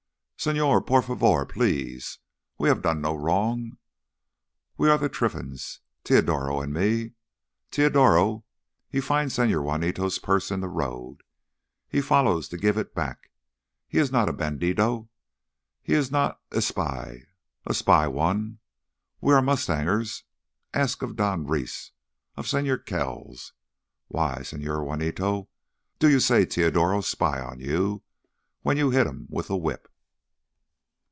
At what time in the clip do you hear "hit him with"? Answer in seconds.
28.89-29.45